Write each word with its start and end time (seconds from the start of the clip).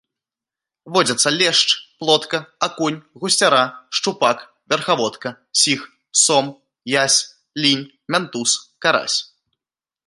Водзяцца 0.93 1.29
лешч, 1.39 1.67
плотка, 1.99 2.39
акунь, 2.67 2.97
гусцяра, 3.21 3.63
шчупак, 3.99 4.37
верхаводка, 4.69 5.29
сіг, 5.61 5.81
сом, 6.23 6.45
язь, 7.03 7.21
лінь, 7.63 7.89
мянтуз, 8.11 8.49
карась. 8.83 9.19